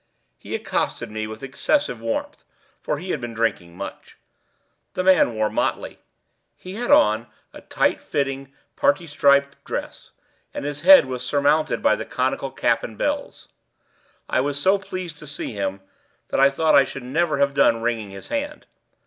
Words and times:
He 0.39 0.55
accosted 0.55 1.11
me 1.11 1.27
with 1.27 1.43
excessive 1.43 2.01
warmth, 2.01 2.43
for 2.81 2.97
he 2.97 3.11
had 3.11 3.21
been 3.21 3.35
drinking 3.35 3.77
much. 3.77 4.17
The 4.95 5.03
man 5.03 5.35
wore 5.35 5.47
motley. 5.51 5.99
He 6.57 6.73
had 6.73 6.89
on 6.89 7.27
a 7.53 7.61
tight 7.61 8.01
fitting 8.01 8.51
parti 8.75 9.05
striped 9.05 9.63
dress, 9.63 10.09
and 10.55 10.65
his 10.65 10.81
head 10.81 11.05
was 11.05 11.23
surmounted 11.23 11.83
by 11.83 11.95
the 11.95 12.05
conical 12.05 12.49
cap 12.49 12.83
and 12.83 12.97
bells. 12.97 13.49
I 14.27 14.41
was 14.41 14.59
so 14.59 14.79
pleased 14.79 15.19
to 15.19 15.27
see 15.27 15.51
him, 15.51 15.81
that 16.29 16.39
I 16.39 16.49
thought 16.49 16.73
I 16.73 16.83
should 16.83 17.03
never 17.03 17.37
have 17.37 17.53
done 17.53 17.83
wringing 17.83 18.09
his 18.09 18.29
hand. 18.29 18.65